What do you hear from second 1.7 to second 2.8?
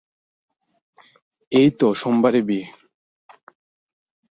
তো সোমবারে বিয়ে!